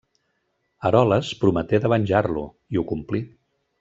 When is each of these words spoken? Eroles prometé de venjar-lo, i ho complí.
Eroles 0.89 1.29
prometé 1.43 1.81
de 1.83 1.91
venjar-lo, 1.93 2.47
i 2.77 2.81
ho 2.83 2.87
complí. 2.95 3.23